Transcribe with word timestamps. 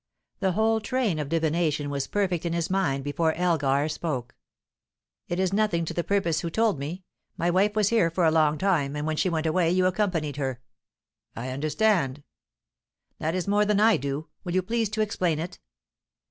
The 0.39 0.53
whole 0.53 0.81
train 0.81 1.19
of 1.19 1.29
divination 1.29 1.91
was 1.91 2.07
perfect 2.07 2.43
in 2.43 2.53
his 2.53 2.71
mind 2.71 3.03
before 3.03 3.33
Elgar 3.35 3.87
spoke. 3.87 4.33
"It 5.27 5.37
is 5.39 5.53
nothing 5.53 5.85
to 5.85 5.93
the 5.93 6.03
purpose 6.03 6.39
who 6.39 6.49
told 6.49 6.79
me. 6.79 7.03
My 7.37 7.51
wife 7.51 7.75
was 7.75 7.89
here 7.89 8.09
for 8.09 8.25
a 8.25 8.31
long 8.31 8.57
time, 8.57 8.95
and 8.95 9.05
when 9.05 9.15
she 9.15 9.29
went 9.29 9.45
away, 9.45 9.69
you 9.69 9.85
accompanied 9.85 10.37
her." 10.37 10.59
"I 11.35 11.49
understand." 11.49 12.23
"That 13.19 13.35
is 13.35 13.47
more 13.47 13.63
than 13.63 13.79
I 13.79 13.97
do. 13.97 14.27
Will 14.43 14.55
you 14.55 14.63
please 14.63 14.89
to 14.89 15.01
explain 15.01 15.37
it?" 15.37 15.59